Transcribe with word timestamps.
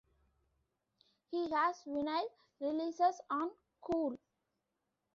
He 1.29 1.51
has 1.51 1.83
vinyl 1.85 2.23
releases 2.59 3.21
on 3.29 3.51
kool. 3.81 4.17